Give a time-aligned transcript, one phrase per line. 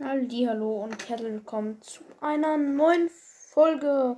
[0.00, 4.16] Hallo und herzlich willkommen zu einer neuen Folge.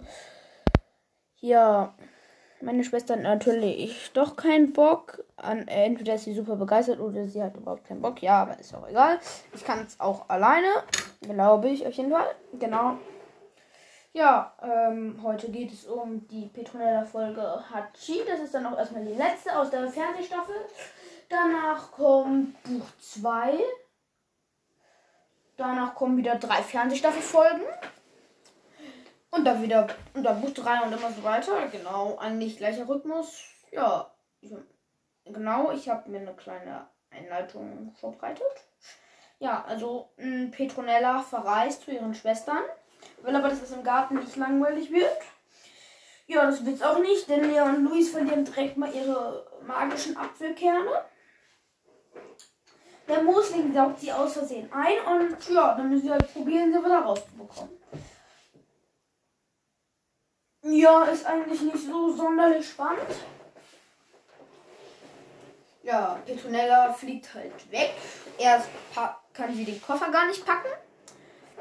[1.38, 1.94] Ja,
[2.60, 5.24] meine Schwester hat natürlich doch keinen Bock.
[5.36, 8.20] An, äh, entweder ist sie super begeistert oder sie hat überhaupt keinen Bock.
[8.20, 9.20] Ja, aber ist auch egal.
[9.54, 10.68] Ich kann es auch alleine,
[11.22, 12.26] glaube ich, auf jeden Fall.
[12.58, 12.98] Genau.
[14.12, 18.20] Ja, ähm, heute geht es um die Petronella-Folge Hachi.
[18.28, 20.56] Das ist dann auch erstmal die letzte aus der Fernsehstaffel.
[21.30, 23.60] Danach kommt Buch 2.
[25.60, 27.60] Danach kommen wieder drei Fernsehstaffelfolgen.
[29.30, 31.68] Und dann wieder, und dann Buch 3 und immer so weiter.
[31.70, 33.44] Genau, eigentlich gleicher Rhythmus.
[33.70, 34.10] Ja,
[35.26, 38.42] genau, ich habe mir eine kleine Einleitung vorbereitet.
[39.38, 42.62] Ja, also mh, Petronella verreist zu ihren Schwestern.
[43.20, 45.20] Will aber, dass es im Garten nicht langweilig wird.
[46.26, 51.04] Ja, das wird's auch nicht, denn Lea und Luis verlieren direkt mal ihre magischen Apfelkerne.
[53.10, 56.78] Der Moosling saugt sie aus Versehen ein und ja, dann müssen sie halt probieren, sie
[56.78, 57.76] wieder rauszubekommen.
[60.62, 63.00] Ja, ist eigentlich nicht so sonderlich spannend.
[65.82, 67.94] Ja, Petronella fliegt halt weg.
[68.38, 68.68] Erst
[69.32, 70.68] kann sie den Koffer gar nicht packen.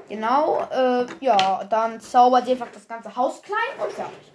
[0.07, 4.33] Genau, äh, ja, dann zaubert sie einfach das ganze Haus klein und fertig.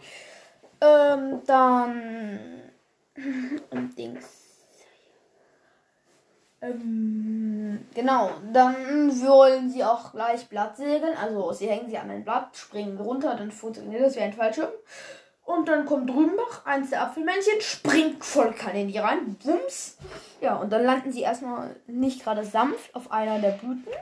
[0.81, 2.73] Ähm, dann.
[3.71, 4.44] Und Dings.
[6.65, 8.75] Ähm, genau, dann
[9.23, 11.17] wollen sie auch gleich Blatt segeln.
[11.17, 14.71] Also sie hängen sie an ein Blatt, springen runter, dann funktioniert das wie ein Fallschirm.
[15.45, 19.99] Und dann kommt Drübenbach, eins der Apfelmännchen, springt voll in die rein, bums.
[20.41, 23.93] Ja, und dann landen sie erstmal nicht gerade sanft auf einer der Blüten.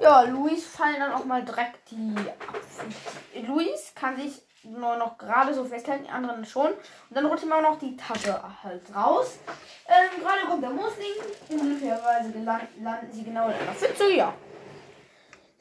[0.00, 3.46] Ja, Luis fallen dann auch mal direkt die Apfel.
[3.46, 6.68] Luis kann sich nur noch gerade so festhalten, die anderen schon.
[6.68, 6.76] Und
[7.16, 9.38] dann rutscht immer noch die Tasche halt raus.
[9.86, 11.14] Ähm, gerade kommt der Musling.
[11.48, 12.32] Ungefährweise
[12.80, 14.34] landen, sie genau in einer Pfütze, ja.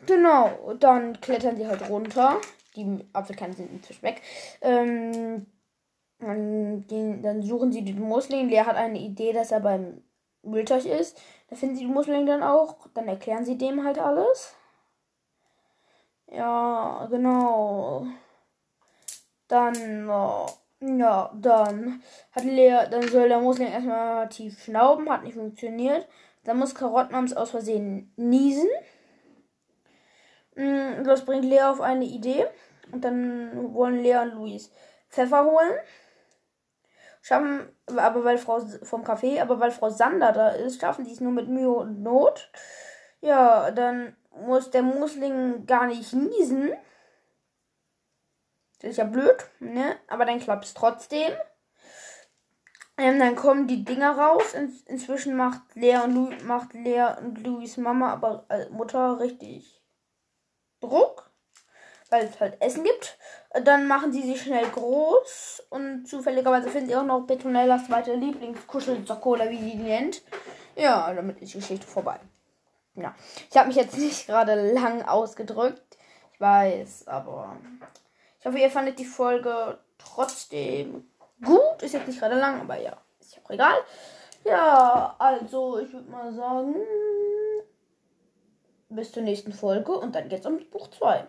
[0.05, 2.37] Genau, dann klettern sie halt runter.
[2.75, 4.21] Die Apfelkerne sind inzwischen weg.
[4.61, 5.47] Ähm,
[6.19, 8.49] dann, gehen, dann suchen sie den Musling.
[8.49, 10.01] Der hat eine Idee, dass er beim
[10.43, 11.19] Müllteich ist.
[11.49, 12.87] Da finden sie den Musling dann auch.
[12.93, 14.55] Dann erklären sie dem halt alles.
[16.31, 18.07] Ja, genau.
[19.47, 20.45] Dann, oh,
[20.79, 26.07] ja, dann hat Lea, dann soll der Muslim erstmal tief schnauben, hat nicht funktioniert.
[26.43, 28.69] Dann muss Karottenmams aus Versehen niesen.
[30.55, 32.45] Mm, das bringt Lea auf eine Idee.
[32.91, 34.71] Und dann wollen Lea und Luis
[35.09, 35.73] Pfeffer holen.
[37.21, 41.19] Schaffen, aber weil Frau vom Café, aber weil Frau Sander da ist, schaffen die es
[41.19, 42.49] nur mit Mühe und Not.
[43.19, 44.15] Ja, dann
[44.45, 46.71] muss der Musling gar nicht niesen.
[48.79, 49.97] Das ist ja blöd, ne?
[50.07, 51.33] Aber dann klappt es trotzdem.
[52.97, 54.53] Ähm, dann kommen die Dinger raus.
[54.53, 59.81] In, inzwischen macht Lea und Lu macht Lea und Louis Mama, aber als Mutter richtig
[60.79, 61.29] Druck,
[62.09, 63.17] weil es halt Essen gibt.
[63.63, 69.29] Dann machen sie sich schnell groß und zufälligerweise finden sie auch noch Petronellas zweite Lieblingskuschelsocke
[69.29, 70.21] oder wie sie die nennt.
[70.75, 72.19] Ja, damit ist die Geschichte vorbei.
[72.95, 73.15] Ja,
[73.49, 75.97] ich habe mich jetzt nicht gerade lang ausgedrückt.
[76.33, 77.57] Ich weiß, aber
[78.47, 81.09] ich hoffe, ihr fandet die Folge trotzdem
[81.43, 81.81] gut.
[81.81, 83.75] Ist jetzt nicht gerade lang, aber ja, ist ja auch egal.
[84.45, 86.75] Ja, also ich würde mal sagen,
[88.87, 91.27] bis zur nächsten Folge und dann geht's um Buch 2.